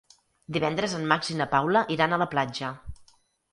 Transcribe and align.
Divendres 0.55 0.95
en 0.99 1.05
Max 1.11 1.29
i 1.35 1.37
na 1.43 1.47
Paula 1.53 1.85
iran 1.99 2.19
a 2.19 2.21
la 2.25 2.31
platja. 2.35 2.75